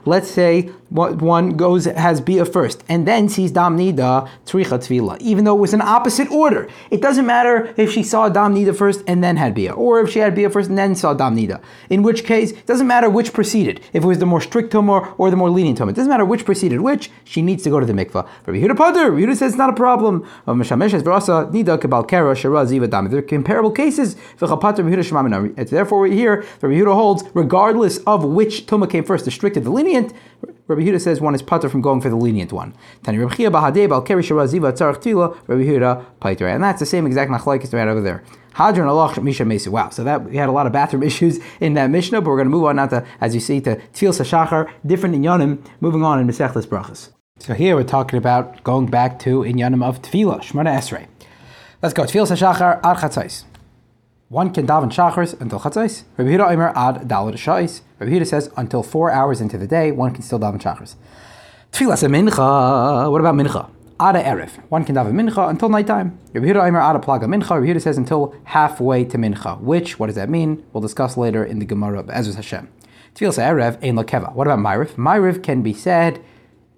let's 0.05 0.31
say 0.31 0.63
one 0.91 1.57
goes 1.57 1.85
has 1.85 2.21
Bia 2.21 2.45
first 2.45 2.85
and 2.89 3.07
then 3.07 3.29
sees 3.29 3.51
Dam 3.53 3.77
Nida 3.77 4.29
Tricha 4.47 4.79
Tvila, 4.79 5.21
even 5.21 5.45
though 5.45 5.57
it 5.57 5.61
was 5.61 5.75
an 5.75 5.83
opposite 5.83 6.31
order. 6.31 6.69
It 6.91 7.03
doesn't 7.03 7.27
matter 7.27 7.75
if 7.77 7.93
she 7.93 8.03
saw 8.03 8.29
Dam 8.29 8.55
Nida 8.55 8.77
first 8.77 9.03
and 9.07 9.23
then 9.23 9.37
had 9.37 9.55
Bia, 9.55 9.73
or 9.73 10.01
if 10.01 10.11
she 10.11 10.21
had 10.21 10.35
Bia 10.35 10.49
first 10.51 10.69
and 10.69 10.79
then 10.79 10.95
saw 10.95 11.15
Dam 11.15 11.37
Nida. 11.37 11.61
In 11.91 12.03
which 12.03 12.25
case, 12.25 12.53
it 12.53 12.67
doesn't 12.67 12.87
matter 12.87 13.11
which 13.11 13.33
preceded, 13.37 13.81
if 13.93 14.03
it 14.03 14.07
was 14.07 14.19
the 14.19 14.27
more 14.27 14.41
strict 14.41 14.73
tumor 14.73 15.15
or 15.17 15.31
the 15.31 15.37
more 15.37 15.51
lenient 15.51 15.79
tumor. 15.79 15.91
It 15.91 15.95
doesn't 15.95 16.11
matter 16.11 16.25
which 16.25 16.45
preceded 16.45 16.81
which, 16.81 17.11
she 17.23 17.41
needs 17.41 17.63
to 17.63 17.71
go 17.71 17.79
to 17.79 17.87
the 17.87 17.93
mikvah. 17.93 18.27
Rabbi 18.47 18.59
Yehuda 18.59 18.75
Pader, 18.75 19.11
Yehuda 19.13 19.37
says 19.37 19.53
it's 19.53 19.59
not 19.59 19.71
a 19.71 19.75
problem. 19.75 20.27
They're 23.11 23.23
comparable 23.23 23.71
cases. 23.71 24.17
Therefore, 25.77 26.01
we 26.01 26.11
here 26.17 26.45
Rabbi 26.61 26.75
Yehuda 26.75 26.95
holds, 26.95 27.25
regardless 27.35 27.99
of 27.99 28.25
which 28.25 28.67
Tuma 28.67 28.91
came 28.91 29.05
first, 29.05 29.25
the 29.27 29.31
strict 29.31 29.57
or 29.57 29.61
the 29.61 29.71
lenient, 29.71 30.13
Rabbi 30.69 30.83
Huda 30.83 31.01
says 31.01 31.21
one 31.21 31.35
is 31.35 31.43
pater 31.43 31.69
from 31.69 31.81
going 31.81 32.01
for 32.01 32.09
the 32.09 32.17
lenient 32.17 32.53
one. 32.53 32.75
Rabbi 33.07 33.23
Rabbi 33.23 33.35
Paiter. 36.21 36.53
And 36.53 36.65
that's 36.65 36.81
the 36.81 36.87
same 36.87 37.07
exact 37.07 37.31
machlaikis 37.31 37.73
we 37.73 37.79
had 37.79 37.89
over 37.89 38.01
there. 38.01 38.25
Hadron 38.55 38.89
Allah 38.89 39.21
Misha 39.21 39.45
Mesu. 39.45 39.71
Wow. 39.71 39.91
So 39.91 40.03
that 40.03 40.25
we 40.25 40.37
had 40.37 40.49
a 40.49 40.53
lot 40.53 40.67
of 40.67 40.73
bathroom 40.73 41.03
issues 41.11 41.39
in 41.61 41.75
that 41.75 41.91
Mishnah, 41.91 42.21
but 42.21 42.31
we're 42.31 42.37
going 42.37 42.47
to 42.47 42.51
move 42.51 42.65
on 42.65 42.77
now 42.77 42.87
to, 42.87 43.07
as 43.21 43.35
you 43.35 43.41
see, 43.41 43.61
to 43.61 43.77
Tfil 43.77 44.13
Sashachar, 44.13 44.69
different 44.85 45.15
in 45.15 45.23
Yonim, 45.23 45.65
moving 45.81 46.03
on 46.03 46.19
in 46.19 46.27
Mesechlis 46.27 46.67
Brachos. 46.67 47.11
So 47.39 47.55
here 47.55 47.77
we're 47.77 47.85
talking 47.85 48.17
about 48.17 48.65
going 48.65 48.87
back 48.87 49.19
to 49.21 49.43
Inyanim 49.43 49.85
of 49.85 50.01
Tefillah, 50.03 50.41
Shemona 50.41 50.75
Esrei. 50.75 51.07
Let's 51.83 51.93
go. 51.93 52.05
Tefillah 52.05 52.37
Shachar 52.37 52.81
ad 52.83 52.97
Chatzais. 52.97 53.45
One 54.29 54.53
can 54.53 54.67
daven 54.67 54.91
Shachars 54.91 55.41
until 55.41 55.61
Chatzais. 55.61 56.03
Rabbi 56.17 56.31
Huda 56.31 56.51
Omer 56.51 56.73
ad 56.75 57.09
Dalit 57.09 57.35
Shais. 57.35 57.83
Rabbi 58.01 58.11
Huda 58.11 58.27
says 58.27 58.51
until 58.57 58.83
four 58.83 59.13
hours 59.13 59.41
into 59.41 59.57
the 59.57 59.69
day, 59.69 59.93
one 59.93 60.13
can 60.13 60.23
still 60.23 60.41
daven 60.41 60.61
Shachars. 60.61 60.97
Tefillah 61.71 62.11
Mincha. 62.11 63.09
What 63.09 63.21
about 63.21 63.37
Mincha? 63.37 63.71
Ada 64.01 64.25
Erev. 64.25 64.51
One 64.69 64.85
can 64.85 64.97
daven 64.97 65.13
Mincha 65.13 65.49
until 65.49 65.69
nighttime. 65.69 66.19
Rabbi 66.33 66.45
Huda 66.45 66.67
Omer 66.67 66.81
Ada 66.81 66.99
Plaga 66.99 67.27
Mincha. 67.27 67.51
Rabbi 67.51 67.67
Huda 67.67 67.81
says 67.81 67.97
until 67.97 68.35
halfway 68.43 69.05
to 69.05 69.17
Mincha. 69.17 69.61
Which, 69.61 70.01
what 70.01 70.07
does 70.07 70.17
that 70.17 70.29
mean? 70.29 70.65
We'll 70.73 70.81
discuss 70.81 71.17
later 71.17 71.45
in 71.45 71.61
the 71.61 71.65
Gemara 71.65 72.01
of 72.01 72.11
Ezra 72.11 72.35
Hashem. 72.35 72.69
Tefillah 73.15 73.39
Erev 73.39 73.81
Ein 73.81 73.95
Lakeva. 73.95 74.35
What 74.35 74.49
about 74.49 74.59
Ma'ariv? 74.59 74.97
Ma'ariv 74.97 75.45
can 75.45 75.63
be 75.63 75.73
said 75.73 76.21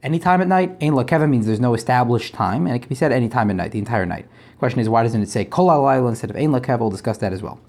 anytime 0.02 0.40
at 0.40 0.48
night. 0.48 0.76
Ein 0.80 0.92
lakeva 0.92 1.28
means 1.28 1.46
there's 1.46 1.60
no 1.60 1.74
established 1.74 2.34
time, 2.34 2.66
and 2.66 2.74
it 2.74 2.80
can 2.80 2.88
be 2.88 2.94
said 2.94 3.12
any 3.12 3.28
time 3.28 3.50
at 3.50 3.56
night, 3.56 3.72
the 3.72 3.78
entire 3.78 4.06
night. 4.06 4.26
Question 4.58 4.80
is, 4.80 4.88
why 4.88 5.02
doesn't 5.02 5.22
it 5.22 5.28
say 5.28 5.44
kol 5.44 5.68
alayla 5.68 6.08
instead 6.08 6.30
of 6.30 6.36
ein 6.36 6.50
lakeva? 6.50 6.80
We'll 6.80 6.90
discuss 6.90 7.18
that 7.18 7.32
as 7.32 7.42
well. 7.42 7.60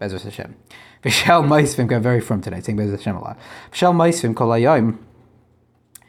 Bezos 0.00 0.22
Hashem. 0.22 0.56
Vishal 1.04 1.46
Maisvim 1.46 1.86
got 1.86 2.02
very 2.02 2.20
from 2.20 2.40
tonight, 2.40 2.64
saying 2.64 2.78
Bezos 2.78 2.92
Hashem 2.92 3.16
a 3.16 3.20
lot. 3.20 3.38
Vishal 3.72 3.94
Maisvim 3.94 4.34
kol 4.34 4.48
ayayim. 4.48 4.98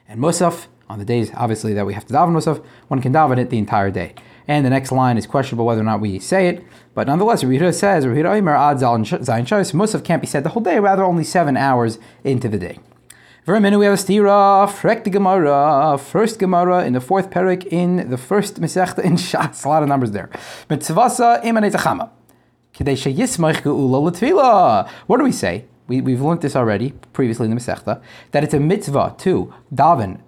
And 0.07 0.19
Musaf, 0.19 0.68
on 0.88 1.00
the 1.00 1.06
days 1.06 1.31
obviously 1.36 1.74
that 1.74 1.86
we 1.86 1.94
have 1.94 2.06
to 2.06 2.13
daven 2.13 2.33
Musaf, 2.33 2.63
one 2.88 3.01
can 3.01 3.12
daven 3.12 3.38
it 3.38 3.50
the 3.50 3.57
entire 3.57 3.92
day. 3.92 4.13
And 4.48 4.63
the 4.63 4.69
next 4.69 4.92
line 4.92 5.18
is 5.18 5.25
questionable 5.25 5.66
whether 5.66 5.81
or 5.81 5.86
not 5.86 6.00
we 6.00 6.19
say 6.19 6.48
it, 6.48 6.63
but 6.94 7.07
nonetheless, 7.07 7.44
Rabbi 7.44 7.71
says, 7.71 8.06
Rabbi 8.06 8.21
Omer 8.21 8.56
ad 8.56 8.78
zayin 8.78 9.04
shayis, 9.04 9.74
Musaf 9.74 10.04
can't 10.04 10.21
be 10.21 10.28
said 10.28 10.44
the 10.44 10.50
whole 10.50 10.62
day, 10.62 10.80
rather 10.80 11.04
only 11.04 11.24
seven 11.24 11.57
hours 11.57 11.98
into 12.24 12.48
the 12.48 12.60
day. 12.60 12.78
Minute, 13.47 13.77
we 13.77 13.86
have 13.86 13.94
a 13.94 13.97
stira, 13.97 14.68
frek 14.68 15.03
the 15.03 15.12
Gemara, 15.12 16.00
first 16.00 16.39
Gemara 16.39 16.83
in 16.83 16.94
the 16.94 17.00
fourth 17.00 17.30
parak 17.30 17.63
in 17.68 18.09
the 18.09 18.18
first 18.18 18.59
Masechta 18.59 19.03
in 19.03 19.18
Shas. 19.18 19.63
A 19.63 19.69
lot 19.69 19.83
of 19.83 19.88
numbers 19.88 20.09
there. 20.09 20.31
Mitzvasa 20.68 21.44
imanei 21.44 21.71
tachama. 21.71 22.09
What 25.06 25.18
do 25.18 25.24
we 25.24 25.31
say? 25.31 25.65
We, 25.88 26.01
we've 26.01 26.21
learned 26.21 26.42
this 26.42 26.56
already 26.56 26.94
previously 27.13 27.45
in 27.45 27.53
the 27.53 27.62
Masechta 27.62 28.01
that 28.31 28.44
it's 28.44 28.56
a 28.56 28.59
mitzvah 28.59 29.15
to 29.19 29.53
daven 29.71 30.21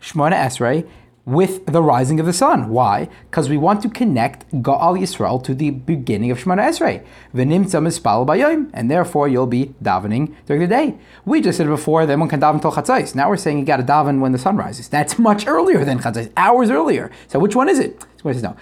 Shmona 0.00 0.34
Esrei 0.34 0.88
with 1.24 1.64
the 1.66 1.82
rising 1.82 2.18
of 2.18 2.26
the 2.26 2.32
sun. 2.32 2.68
Why? 2.68 3.08
Because 3.30 3.48
we 3.48 3.56
want 3.56 3.80
to 3.82 3.88
connect 3.88 4.50
Gaal 4.50 4.98
Yisrael 4.98 5.42
to 5.44 5.54
the 5.54 5.70
beginning 5.70 6.30
of 6.30 6.38
Shemana 6.38 6.68
Esrei. 6.68 7.04
V'nimtza 7.34 7.80
mispal 7.80 8.26
bayom, 8.26 8.70
and 8.72 8.90
therefore 8.90 9.28
you'll 9.28 9.46
be 9.46 9.74
davening 9.82 10.34
during 10.46 10.62
the 10.62 10.68
day. 10.68 10.96
We 11.24 11.40
just 11.40 11.58
said 11.58 11.68
before 11.68 12.06
that 12.06 12.18
one 12.18 12.28
can 12.28 12.40
daven 12.40 12.60
till 12.60 12.72
chatzais. 12.72 13.14
Now 13.14 13.28
we're 13.28 13.36
saying 13.36 13.58
you 13.58 13.64
got 13.64 13.76
to 13.76 13.84
daven 13.84 14.20
when 14.20 14.32
the 14.32 14.38
sun 14.38 14.56
rises. 14.56 14.88
That's 14.88 15.18
much 15.18 15.46
earlier 15.46 15.84
than 15.84 16.00
chatzais, 16.00 16.32
hours 16.36 16.70
earlier. 16.70 17.10
So 17.28 17.38
which 17.38 17.54
one 17.54 17.68
is 17.68 17.78
it? 17.78 18.04
So 18.22 18.32
says 18.32 18.42
no. 18.42 18.56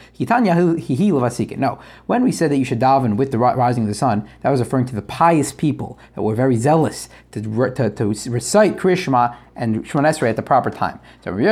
No. 1.58 1.78
When 2.06 2.22
we 2.24 2.32
said 2.32 2.50
that 2.50 2.56
you 2.56 2.64
should 2.64 2.80
daven 2.80 3.16
with 3.16 3.30
the 3.30 3.38
rising 3.38 3.82
of 3.84 3.88
the 3.88 3.94
sun, 3.94 4.26
that 4.40 4.50
was 4.50 4.60
referring 4.60 4.86
to 4.86 4.94
the 4.94 5.02
pious 5.02 5.52
people 5.52 5.98
that 6.14 6.22
were 6.22 6.34
very 6.34 6.56
zealous 6.56 7.08
to, 7.32 7.42
to, 7.42 7.90
to 7.90 8.06
recite 8.06 8.76
Krishma 8.78 9.36
and 9.54 9.84
Shemon 9.84 10.08
Esrei 10.08 10.30
at 10.30 10.36
the 10.36 10.42
proper 10.42 10.70
time. 10.70 10.98
So 11.22 11.32
the 11.36 11.42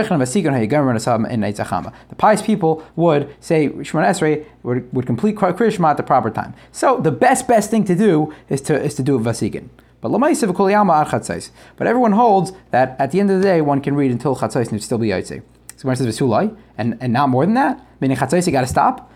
pious 2.17 2.43
people 2.43 2.85
would 2.97 3.35
say 3.41 3.69
Shemon 3.69 4.07
Esrei 4.07 4.47
would, 4.63 4.93
would 4.95 5.07
complete 5.07 5.37
Krishma 5.37 5.91
at 5.91 5.97
the 5.99 6.03
proper 6.03 6.31
time. 6.31 6.55
So 6.73 6.99
the 6.99 7.13
best 7.13 7.47
best 7.47 7.71
thing 7.71 7.85
to 7.85 7.95
do 7.95 8.35
is 8.49 8.63
to 8.63 8.83
is 8.83 8.95
to 8.95 9.03
do 9.03 9.17
it 9.17 9.23
Vasikin. 9.23 9.69
But 10.01 10.13
But 10.13 11.87
everyone 11.87 12.13
holds 12.13 12.53
that 12.71 12.97
at 13.01 13.11
the 13.11 13.21
end 13.21 13.31
of 13.31 13.39
the 13.39 13.43
day 13.43 13.61
one 13.61 13.81
can 13.81 13.97
read 13.97 14.13
until 14.13 14.37
Chatzais 14.37 14.71
and 14.71 14.83
still 14.83 14.99
be 14.99 15.09
Yaitse. 15.09 15.43
So 15.79 15.95
says 15.95 16.07
Vesulai, 16.09 16.57
and, 16.77 16.99
and 17.01 17.13
not 17.13 17.29
more 17.29 17.47
than 17.47 17.55
that, 17.55 17.81
meaning 18.01 18.17
Chatzais 18.17 18.47
you 18.47 18.53
got 18.53 18.63
to 18.63 18.67
stop. 18.67 19.13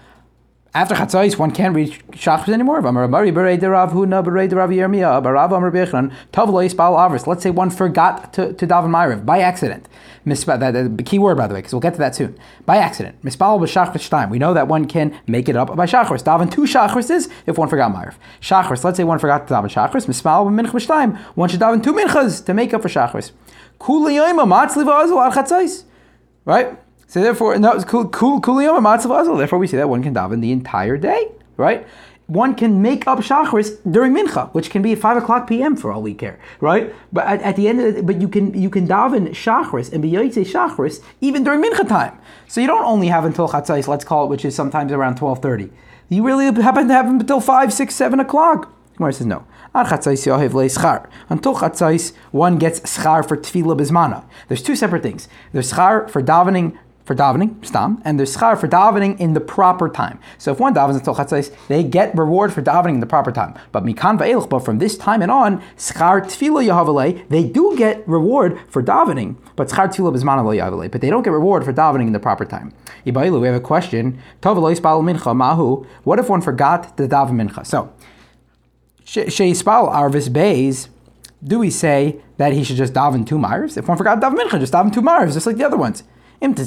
After 0.75 0.95
Chatzais, 0.95 1.37
one 1.37 1.50
can't 1.50 1.75
read 1.75 1.90
Shachris 2.12 2.49
anymore. 2.49 2.81
Let's 7.26 7.42
say 7.42 7.50
one 7.50 7.71
forgot 7.71 8.33
to, 8.33 8.52
to 8.54 8.66
daven 8.66 8.90
Ma'ariv 8.90 9.26
by 9.26 9.40
accident. 9.40 9.88
That, 10.25 10.95
the 10.97 11.02
key 11.02 11.19
word, 11.19 11.37
by 11.37 11.49
the 11.49 11.54
way, 11.54 11.59
because 11.59 11.75
we'll 11.75 11.81
get 11.81 11.95
to 11.95 11.99
that 11.99 12.14
soon. 12.14 12.38
By 12.64 12.76
accident. 12.76 13.21
Mispal 13.23 13.61
b'shachris 13.61 14.09
time. 14.09 14.31
We 14.31 14.38
know 14.38 14.54
that 14.54 14.69
one 14.69 14.87
can 14.87 15.19
make 15.26 15.49
it 15.49 15.57
up 15.57 15.75
by 15.75 15.85
Shachris. 15.85 16.23
Daven 16.23 16.49
two 16.50 16.62
Shachrises 16.62 17.28
if 17.45 17.59
one 17.59 17.69
forgot 17.69 17.92
Ma'ariv. 17.92 18.14
Shachris, 18.40 18.85
let's 18.85 18.97
say 18.97 19.04
one 19.04 19.19
forgot 19.19 19.49
to 19.49 19.54
daven 19.54 19.64
Shachris. 19.64 20.07
Mispal 20.07 20.47
b'minch 20.47 20.87
time. 20.87 21.16
One 21.35 21.49
should 21.49 21.61
daven 21.61 21.83
two 21.83 21.92
minchas 21.92 22.42
to 22.47 22.54
make 22.54 22.73
up 22.73 22.83
for 22.83 22.88
Shachris. 22.88 23.33
Kuliyayma 23.81 24.47
matzli 24.47 24.85
v'azul 24.87 25.16
ar 25.19 25.33
Chatzais. 25.33 25.85
Right? 26.44 26.78
So 27.06 27.20
therefore, 27.20 27.58
no, 27.58 27.78
cool, 27.82 28.08
cool, 28.08 28.40
cool 28.40 28.56
Therefore, 28.56 29.58
we 29.58 29.66
say 29.66 29.76
that 29.76 29.88
one 29.88 30.02
can 30.02 30.14
daven 30.14 30.40
the 30.40 30.50
entire 30.50 30.96
day, 30.96 31.28
right? 31.56 31.87
One 32.26 32.54
can 32.54 32.80
make 32.80 33.06
up 33.06 33.18
shachris 33.18 33.78
during 33.90 34.14
mincha, 34.14 34.49
which 34.54 34.70
can 34.70 34.80
be 34.80 34.94
five 34.94 35.18
o'clock 35.18 35.46
p.m. 35.46 35.76
for 35.76 35.92
all 35.92 36.00
we 36.00 36.14
care, 36.14 36.38
right? 36.61 36.94
But 37.12 37.26
at, 37.26 37.42
at 37.42 37.56
the 37.56 37.68
end 37.68 37.80
of 37.80 37.96
it, 37.96 38.06
but 38.06 38.20
you 38.20 38.28
can 38.28 38.54
you 38.58 38.70
can 38.70 38.88
daven 38.88 39.28
shachris 39.30 39.92
and 39.92 40.00
be 40.00 40.11
yaitse 40.12 40.46
shachris 40.46 41.02
even 41.20 41.44
during 41.44 41.62
mincha 41.62 41.87
time. 41.87 42.18
So 42.49 42.62
you 42.62 42.66
don't 42.66 42.84
only 42.84 43.08
have 43.08 43.26
until 43.26 43.49
chatzais, 43.49 43.87
let's 43.87 44.04
call 44.04 44.25
it, 44.25 44.28
which 44.28 44.46
is 44.46 44.54
sometimes 44.54 44.92
around 44.92 45.16
twelve 45.16 45.40
thirty. 45.40 45.70
You 46.08 46.25
really 46.25 46.46
happen 46.46 46.88
to 46.88 46.94
have 46.94 47.06
until 47.06 47.40
five, 47.40 47.72
six, 47.72 47.94
seven 47.94 48.20
o'clock. 48.20 48.72
Gemara 48.96 49.12
says 49.12 49.26
no. 49.26 49.44
Until 49.75 51.54
chatzais, 51.54 52.12
one 52.30 52.58
gets 52.58 52.80
schar 52.80 53.26
for 53.26 53.37
tefillah 53.37 53.78
bismana. 53.78 54.25
There's 54.49 54.62
two 54.62 54.76
separate 54.76 55.02
things. 55.02 55.28
There's 55.52 55.72
schar 55.72 56.11
for 56.11 56.22
davening 56.22 56.78
for 57.04 57.16
davening, 57.16 57.64
stam, 57.64 58.00
and 58.04 58.18
there's 58.18 58.37
schar 58.37 58.58
for 58.58 58.68
davening 58.68 59.18
in 59.18 59.34
the 59.34 59.40
proper 59.40 59.88
time. 59.88 60.20
So 60.38 60.52
if 60.52 60.61
one 60.61 60.75
davens 60.75 60.94
until 60.94 61.14
chatzais, 61.14 61.52
they 61.68 61.82
get 61.82 62.16
reward 62.16 62.52
for 62.52 62.62
davening 62.62 62.94
in 62.94 63.00
the 63.00 63.06
proper 63.06 63.32
time. 63.32 63.54
But 63.72 63.84
mikan 63.84 64.18
va'elch, 64.18 64.49
but 64.49 64.61
from 64.61 64.78
this 64.78 64.96
time 64.96 65.22
and 65.22 65.30
on, 65.30 65.61
schar 65.76 66.22
tefillah 66.22 66.66
yahavale, 66.66 67.28
they 67.28 67.44
do 67.44 67.75
get 67.76 68.06
reward 68.06 68.58
for 68.68 68.82
davening, 68.82 69.37
but 69.56 69.68
schar 69.68 69.88
tefillah 69.88 70.14
bismana 70.14 70.44
lo 70.44 70.88
but 70.88 71.00
they 71.00 71.11
don't 71.11 71.22
get 71.22 71.32
reward 71.32 71.64
for 71.64 71.72
davening 71.72 72.06
in 72.06 72.12
the 72.12 72.20
proper 72.20 72.44
time. 72.44 72.72
Ibailu, 73.06 73.40
we 73.40 73.46
have 73.49 73.56
a 73.56 73.61
question. 73.61 74.18
Tov 74.40 74.56
mincha 74.56 75.37
mahu. 75.37 75.84
What 76.04 76.18
if 76.18 76.28
one 76.28 76.40
forgot 76.40 76.96
to 76.96 77.08
daven 77.08 77.32
mincha? 77.32 77.66
So 77.66 77.92
Sheispal 79.04 79.92
Arvis 79.92 80.32
Bays, 80.32 80.88
do 81.42 81.59
we 81.59 81.71
say 81.71 82.21
that 82.37 82.52
he 82.52 82.62
should 82.62 82.76
just 82.76 82.92
daven 82.92 83.26
two 83.26 83.38
Myers? 83.38 83.76
If 83.76 83.88
one 83.88 83.99
forgot 83.99 84.21
daven 84.21 84.37
mincha, 84.37 84.61
just 84.61 84.73
daven 84.73 84.92
two 84.92 85.02
Myers, 85.02 85.35
just 85.35 85.47
like 85.47 85.56
the 85.56 85.64
other 85.64 85.76
ones. 85.76 86.04
What's 86.40 86.59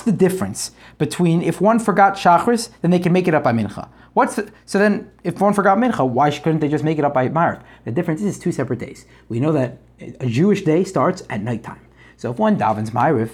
the 0.00 0.12
difference 0.16 0.70
between 0.96 1.42
if 1.42 1.60
one 1.60 1.78
forgot 1.78 2.14
shachris, 2.14 2.70
then 2.80 2.90
they 2.90 2.98
can 2.98 3.12
make 3.12 3.28
it 3.28 3.34
up 3.34 3.42
by 3.44 3.52
mincha? 3.52 3.90
What's 4.14 4.36
the, 4.36 4.50
so 4.64 4.78
then 4.78 5.10
if 5.24 5.38
one 5.38 5.52
forgot 5.52 5.76
mincha, 5.76 6.08
why 6.08 6.30
couldn't 6.30 6.60
they 6.60 6.68
just 6.68 6.84
make 6.84 6.98
it 6.98 7.04
up 7.04 7.12
by 7.12 7.28
marv? 7.28 7.62
The 7.84 7.92
difference 7.92 8.22
is 8.22 8.38
two 8.38 8.50
separate 8.50 8.78
days. 8.78 9.04
We 9.28 9.38
know 9.40 9.52
that 9.52 9.76
a 10.20 10.26
Jewish 10.26 10.62
day 10.62 10.84
starts 10.84 11.22
at 11.28 11.42
nighttime. 11.42 11.86
So 12.16 12.30
if 12.30 12.38
one 12.38 12.56
davens 12.58 12.92
ma'ariv, 12.92 13.30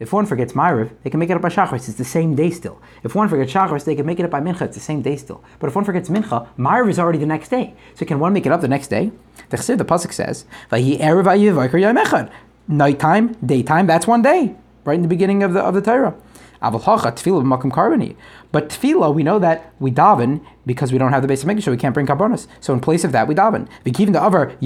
if 0.00 0.12
one 0.12 0.26
forgets 0.26 0.52
Ma'ariv, 0.52 0.92
they 1.02 1.10
can 1.10 1.18
make 1.18 1.28
it 1.28 1.34
up 1.34 1.42
by 1.42 1.48
Shachris. 1.48 1.88
It's 1.88 1.94
the 1.94 2.04
same 2.04 2.36
day 2.36 2.50
still. 2.50 2.80
If 3.02 3.16
one 3.16 3.28
forgets 3.28 3.52
Shachris, 3.52 3.84
they 3.84 3.96
can 3.96 4.06
make 4.06 4.20
it 4.20 4.24
up 4.24 4.30
by 4.30 4.40
Mincha. 4.40 4.62
It's 4.62 4.76
the 4.76 4.82
same 4.82 5.02
day 5.02 5.16
still. 5.16 5.42
But 5.58 5.66
if 5.66 5.74
one 5.74 5.84
forgets 5.84 6.08
Mincha, 6.08 6.46
Ma'ariv 6.56 6.90
is 6.90 6.98
already 7.00 7.18
the 7.18 7.26
next 7.26 7.48
day. 7.48 7.74
So 7.94 8.06
can 8.06 8.20
one 8.20 8.32
make 8.32 8.46
it 8.46 8.52
up 8.52 8.60
the 8.60 8.68
next 8.68 8.88
day? 8.88 9.10
The 9.48 9.56
Chesiv, 9.56 9.78
the 9.78 9.84
Pasuk 9.84 10.12
says, 10.12 10.44
Nighttime, 12.70 13.36
daytime, 13.44 13.86
that's 13.86 14.06
one 14.06 14.22
day. 14.22 14.54
Right 14.84 14.94
in 14.94 15.02
the 15.02 15.08
beginning 15.08 15.42
of 15.42 15.52
the, 15.52 15.60
of 15.60 15.74
the 15.74 15.80
Torah. 15.80 16.14
But 16.60 16.74
tefillah, 18.68 19.14
we 19.14 19.22
know 19.22 19.38
that 19.38 19.72
we 19.78 19.90
daven 19.92 20.40
because 20.66 20.92
we 20.92 20.98
don't 20.98 21.12
have 21.12 21.22
the 21.22 21.28
base 21.28 21.42
of 21.42 21.48
Mikdash, 21.48 21.62
so 21.62 21.70
we 21.70 21.76
can't 21.76 21.94
bring 21.94 22.06
karbonis. 22.06 22.46
So 22.60 22.72
in 22.72 22.80
place 22.80 23.04
of 23.04 23.12
that, 23.12 23.28
we 23.28 23.34
daven. 23.34 23.68
the 23.84 24.22
other 24.22 24.58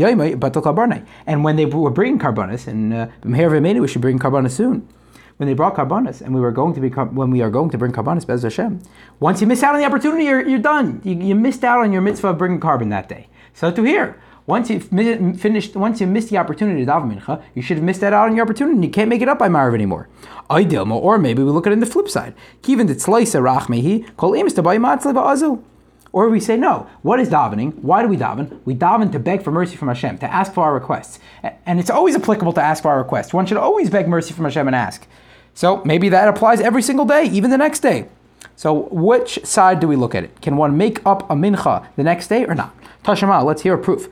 And 1.26 1.44
when 1.44 1.56
they 1.56 1.66
were 1.66 1.90
bringing 1.90 2.18
karbonis, 2.18 2.66
and 2.66 2.94
uh, 2.94 3.08
we 3.24 3.88
should 3.88 4.00
bring 4.00 4.18
karbonis 4.18 4.52
soon 4.52 4.88
when 5.36 5.46
they 5.46 5.54
brought 5.54 5.74
karbanis, 5.74 6.20
and 6.20 6.34
we 6.34 6.40
were 6.40 6.52
going 6.52 6.74
to 6.74 6.80
be 6.80 6.88
when 6.88 7.30
we 7.30 7.42
are 7.42 7.50
going 7.50 7.70
to 7.70 7.78
bring 7.78 7.92
karbanis, 7.92 8.26
Bez 8.26 8.42
Hashem. 8.42 8.80
Once 9.20 9.40
you 9.40 9.46
miss 9.46 9.62
out 9.62 9.74
on 9.74 9.80
the 9.80 9.86
opportunity, 9.86 10.24
you're, 10.24 10.46
you're 10.46 10.58
done. 10.58 11.00
You, 11.04 11.14
you 11.14 11.34
missed 11.34 11.64
out 11.64 11.80
on 11.80 11.92
your 11.92 12.02
mitzvah 12.02 12.28
of 12.28 12.38
bringing 12.38 12.60
carbon 12.60 12.88
that 12.90 13.08
day. 13.08 13.28
So 13.54 13.70
to 13.70 13.82
here, 13.82 14.20
once 14.46 14.70
you 14.70 14.80
finished, 14.80 15.76
once 15.76 16.00
you 16.00 16.06
missed 16.06 16.30
the 16.30 16.38
opportunity 16.38 16.84
to 16.84 16.90
daven 16.90 17.16
mincha, 17.16 17.42
you 17.54 17.62
should 17.62 17.76
have 17.76 17.84
missed 17.84 18.00
that 18.00 18.12
out 18.12 18.28
on 18.28 18.36
your 18.36 18.44
opportunity. 18.44 18.74
And 18.74 18.84
You 18.84 18.90
can't 18.90 19.08
make 19.08 19.22
it 19.22 19.28
up 19.28 19.38
by 19.38 19.48
Marav 19.48 19.74
anymore. 19.74 20.08
Ideal, 20.50 20.90
or 20.92 21.18
maybe 21.18 21.42
we 21.42 21.50
look 21.50 21.66
at 21.66 21.70
it 21.70 21.74
in 21.74 21.80
the 21.80 21.86
flip 21.86 22.08
side. 22.08 22.34
Kivin 22.62 22.88
rachmehi 22.88 24.16
kol 24.16 24.32
to 24.34 25.62
or 26.12 26.28
we 26.28 26.40
say, 26.40 26.58
no, 26.58 26.86
what 27.00 27.18
is 27.20 27.30
davening? 27.30 27.74
Why 27.76 28.02
do 28.02 28.08
we 28.08 28.18
daven? 28.18 28.60
We 28.66 28.74
daven 28.74 29.10
to 29.12 29.18
beg 29.18 29.42
for 29.42 29.50
mercy 29.50 29.76
from 29.76 29.88
Hashem, 29.88 30.18
to 30.18 30.30
ask 30.30 30.52
for 30.52 30.62
our 30.62 30.74
requests. 30.74 31.18
And 31.64 31.80
it's 31.80 31.88
always 31.88 32.14
applicable 32.14 32.52
to 32.52 32.60
ask 32.60 32.82
for 32.82 32.90
our 32.90 32.98
requests. 32.98 33.32
One 33.32 33.46
should 33.46 33.56
always 33.56 33.88
beg 33.88 34.08
mercy 34.08 34.34
from 34.34 34.44
Hashem 34.44 34.66
and 34.66 34.76
ask. 34.76 35.06
So 35.54 35.82
maybe 35.84 36.08
that 36.08 36.28
applies 36.28 36.60
every 36.60 36.82
single 36.82 37.04
day, 37.04 37.24
even 37.24 37.50
the 37.50 37.58
next 37.58 37.80
day. 37.80 38.08
So 38.56 38.88
which 38.90 39.44
side 39.44 39.80
do 39.80 39.88
we 39.88 39.96
look 39.96 40.14
at 40.14 40.24
it? 40.24 40.40
Can 40.40 40.56
one 40.56 40.76
make 40.76 41.04
up 41.06 41.28
a 41.30 41.34
mincha 41.34 41.86
the 41.96 42.02
next 42.02 42.28
day 42.28 42.44
or 42.44 42.54
not? 42.54 42.74
Tashama, 43.04 43.44
let's 43.44 43.62
hear 43.62 43.74
a 43.74 43.78
proof. 43.78 44.08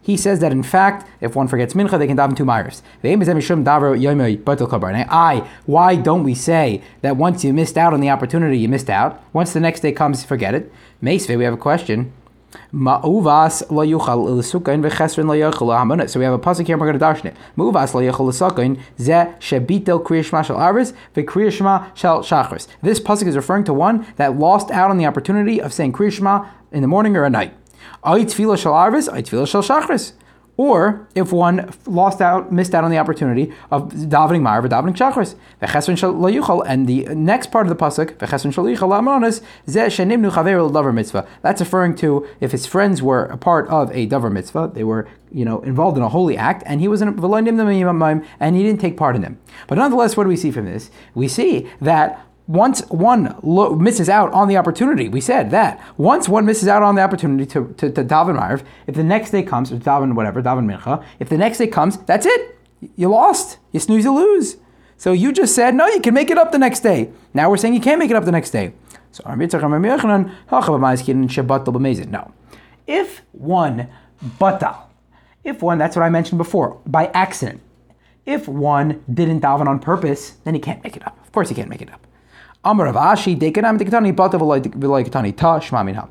He 0.00 0.16
says 0.16 0.38
that 0.38 0.52
in 0.52 0.62
fact, 0.62 1.10
if 1.20 1.34
one 1.34 1.48
forgets 1.48 1.74
mincha, 1.74 1.98
they 1.98 2.06
can 2.06 2.16
daven 2.16 2.36
two 2.36 2.44
myers. 2.44 2.82
I, 3.02 3.16
why 5.66 5.96
don't 5.96 6.22
we 6.22 6.34
say 6.36 6.82
that 7.02 7.16
once 7.16 7.42
you 7.42 7.52
missed 7.52 7.76
out 7.76 7.92
on 7.92 8.00
the 8.00 8.10
opportunity, 8.10 8.58
you 8.58 8.68
missed 8.68 8.88
out? 8.88 9.20
Once 9.32 9.52
the 9.52 9.60
next 9.60 9.80
day 9.80 9.90
comes, 9.90 10.24
forget 10.24 10.54
it. 10.54 10.72
Meisve, 11.02 11.36
we 11.36 11.42
have 11.42 11.54
a 11.54 11.56
question. 11.56 12.12
Ma'uvas 12.72 13.70
lo 13.70 13.82
yuchal 13.84 14.38
l'sukain 14.38 14.82
v'chesrin 14.82 15.26
lo 15.26 15.34
yuchal 15.34 16.08
So 16.08 16.18
we 16.18 16.24
have 16.24 16.34
a 16.34 16.38
pasuk 16.38 16.66
here. 16.66 16.76
We're 16.78 16.86
going 16.86 16.98
to 16.98 17.04
darshan 17.04 17.26
it. 17.26 17.36
Ma'uvas 17.56 17.94
lo 17.94 18.00
yuchal 18.00 18.26
l'sukain 18.26 18.80
ze 18.98 19.34
shebitel 19.40 20.02
kriyashma 20.02 20.44
shel 20.44 20.56
arvis 20.56 20.94
v'kriyashma 21.14 21.94
shel 21.94 22.20
shachris. 22.20 22.66
This 22.82 23.00
pasuk 23.00 23.26
is 23.26 23.36
referring 23.36 23.64
to 23.64 23.74
one 23.74 24.06
that 24.16 24.38
lost 24.38 24.70
out 24.70 24.90
on 24.90 24.96
the 24.96 25.06
opportunity 25.06 25.60
of 25.60 25.72
saying 25.72 25.92
kriyashma 25.92 26.48
in 26.72 26.82
the 26.82 26.88
morning 26.88 27.16
or 27.16 27.24
at 27.24 27.32
night. 27.32 27.54
Ay 28.02 28.24
tefila 28.24 28.56
shel 28.56 28.72
arvis, 28.72 29.12
ay 29.12 29.22
tefila 29.22 29.46
shel 29.46 29.62
shachris. 29.62 30.12
Or 30.58 31.06
if 31.14 31.32
one 31.32 31.72
lost 31.86 32.20
out, 32.20 32.52
missed 32.52 32.74
out 32.74 32.82
on 32.82 32.90
the 32.90 32.98
opportunity 32.98 33.52
of 33.70 33.92
davening 33.92 34.42
Ma'ar 34.42 34.64
or 34.64 34.68
davening 34.68 34.96
Shachris. 34.96 35.36
And 36.68 36.86
the 36.88 37.04
next 37.14 37.52
part 37.52 37.66
of 37.66 37.70
the 37.70 37.76
pasuk, 37.76 38.18
mitzvah. 40.92 41.26
That's 41.42 41.60
referring 41.60 41.94
to 41.96 42.26
if 42.40 42.50
his 42.50 42.66
friends 42.66 43.00
were 43.00 43.26
a 43.26 43.36
part 43.36 43.68
of 43.68 43.92
a 43.92 44.08
davar 44.08 44.32
mitzvah, 44.32 44.72
they 44.74 44.82
were 44.82 45.08
you 45.30 45.44
know 45.44 45.60
involved 45.60 45.96
in 45.96 46.02
a 46.02 46.08
holy 46.08 46.36
act, 46.36 46.64
and 46.66 46.80
he 46.80 46.88
was 46.88 47.02
in 47.02 47.08
and 48.40 48.56
he 48.56 48.62
didn't 48.64 48.80
take 48.80 48.96
part 48.96 49.14
in 49.14 49.22
them. 49.22 49.38
But 49.68 49.78
nonetheless, 49.78 50.16
what 50.16 50.24
do 50.24 50.28
we 50.28 50.36
see 50.36 50.50
from 50.50 50.64
this? 50.64 50.90
We 51.14 51.28
see 51.28 51.68
that 51.80 52.27
once 52.48 52.80
one 52.88 53.36
lo- 53.42 53.76
misses 53.76 54.08
out 54.08 54.32
on 54.32 54.48
the 54.48 54.56
opportunity, 54.56 55.08
we 55.08 55.20
said 55.20 55.50
that 55.50 55.80
once 55.98 56.28
one 56.28 56.46
misses 56.46 56.66
out 56.66 56.82
on 56.82 56.94
the 56.94 57.02
opportunity 57.02 57.44
to, 57.44 57.74
to, 57.76 57.90
to 57.90 58.02
daven 58.02 58.36
Marv, 58.36 58.64
if 58.86 58.94
the 58.94 59.04
next 59.04 59.30
day 59.30 59.42
comes, 59.42 59.70
or 59.70 59.76
daven 59.76 60.14
whatever, 60.14 60.42
daven 60.42 60.66
Mincha, 60.66 61.04
if 61.20 61.28
the 61.28 61.36
next 61.36 61.58
day 61.58 61.66
comes, 61.66 61.98
that's 61.98 62.24
it. 62.24 62.58
You 62.96 63.10
lost. 63.10 63.58
You 63.72 63.80
snooze, 63.80 64.04
you 64.04 64.14
lose. 64.14 64.56
So 64.96 65.12
you 65.12 65.30
just 65.30 65.54
said, 65.54 65.74
no, 65.74 65.86
you 65.88 66.00
can 66.00 66.14
make 66.14 66.30
it 66.30 66.38
up 66.38 66.50
the 66.50 66.58
next 66.58 66.80
day. 66.80 67.10
Now 67.34 67.50
we're 67.50 67.58
saying 67.58 67.74
you 67.74 67.80
can't 67.80 67.98
make 67.98 68.10
it 68.10 68.16
up 68.16 68.24
the 68.24 68.32
next 68.32 68.50
day. 68.50 68.72
So 69.12 69.22
no. 72.10 72.32
If 72.86 73.22
one 73.32 73.88
batal, 74.40 74.78
if 75.44 75.62
one, 75.62 75.76
that's 75.76 75.96
what 75.96 76.02
I 76.02 76.08
mentioned 76.08 76.38
before, 76.38 76.80
by 76.86 77.08
accident, 77.08 77.60
if 78.24 78.48
one 78.48 79.04
didn't 79.12 79.40
daven 79.40 79.66
on 79.66 79.78
purpose, 79.78 80.30
then 80.44 80.54
he 80.54 80.60
can't 80.60 80.82
make 80.82 80.96
it 80.96 81.06
up. 81.06 81.18
Of 81.22 81.32
course 81.32 81.50
he 81.50 81.54
can't 81.54 81.68
make 81.68 81.82
it 81.82 81.92
up. 81.92 82.06
Dekanam 82.74 83.78
Dikatani, 83.78 84.14
Vilaikatani, 84.14 85.36
Ta. 85.36 86.08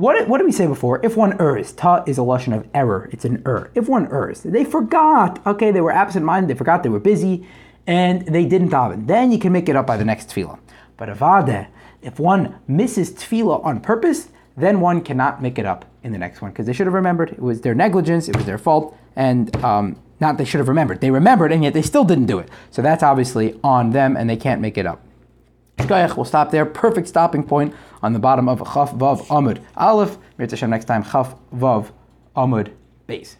What, 0.00 0.28
what 0.28 0.38
did 0.38 0.44
we 0.44 0.52
say 0.52 0.66
before? 0.66 1.04
If 1.04 1.14
one 1.14 1.38
errs, 1.38 1.72
ta 1.72 2.02
is 2.06 2.16
a 2.16 2.22
lesson 2.22 2.54
of 2.54 2.66
error. 2.72 3.10
It's 3.12 3.26
an 3.26 3.42
err. 3.44 3.70
If 3.74 3.86
one 3.86 4.10
errs, 4.10 4.42
they 4.42 4.64
forgot. 4.64 5.46
Okay, 5.46 5.70
they 5.70 5.82
were 5.82 5.92
absent-minded. 5.92 6.48
They 6.48 6.56
forgot 6.56 6.82
they 6.82 6.88
were 6.88 6.98
busy, 6.98 7.46
and 7.86 8.26
they 8.26 8.46
didn't 8.46 8.70
daven. 8.70 9.06
Then 9.06 9.30
you 9.30 9.38
can 9.38 9.52
make 9.52 9.68
it 9.68 9.76
up 9.76 9.86
by 9.86 9.98
the 9.98 10.04
next 10.06 10.30
tefillah. 10.30 10.58
But 10.96 11.10
avade, 11.10 11.66
if 12.00 12.18
one 12.18 12.56
misses 12.66 13.12
tefillah 13.12 13.62
on 13.62 13.80
purpose, 13.80 14.30
then 14.56 14.80
one 14.80 15.02
cannot 15.02 15.42
make 15.42 15.58
it 15.58 15.66
up 15.66 15.84
in 16.02 16.12
the 16.12 16.18
next 16.18 16.40
one 16.40 16.50
because 16.50 16.64
they 16.64 16.72
should 16.72 16.86
have 16.86 16.94
remembered. 16.94 17.32
It 17.32 17.40
was 17.40 17.60
their 17.60 17.74
negligence. 17.74 18.26
It 18.26 18.36
was 18.36 18.46
their 18.46 18.56
fault, 18.56 18.96
and 19.16 19.54
um, 19.62 19.96
not 20.18 20.38
they 20.38 20.46
should 20.46 20.60
have 20.60 20.68
remembered. 20.68 21.02
They 21.02 21.10
remembered, 21.10 21.52
and 21.52 21.62
yet 21.62 21.74
they 21.74 21.82
still 21.82 22.04
didn't 22.04 22.24
do 22.24 22.38
it. 22.38 22.48
So 22.70 22.80
that's 22.80 23.02
obviously 23.02 23.60
on 23.62 23.90
them, 23.90 24.16
and 24.16 24.30
they 24.30 24.36
can't 24.38 24.62
make 24.62 24.78
it 24.78 24.86
up. 24.86 25.02
We'll 26.16 26.24
stop 26.24 26.50
there. 26.50 26.66
Perfect 26.66 27.08
stopping 27.08 27.42
point 27.42 27.74
on 28.02 28.12
the 28.12 28.18
bottom 28.18 28.48
of 28.48 28.58
Chaf 28.72 28.92
Vav 28.92 29.26
Amud 29.26 29.62
Aleph. 29.76 30.18
Mirta 30.38 30.68
next 30.68 30.84
time 30.86 31.02
Chaf 31.02 31.34
Vav 31.54 31.90
Amud 32.36 32.72
Beis. 33.08 33.36